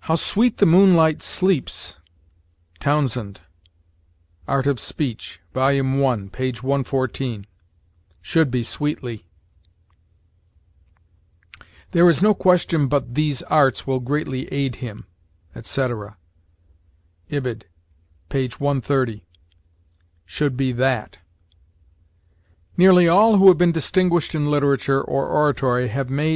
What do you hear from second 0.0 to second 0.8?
"How sweet the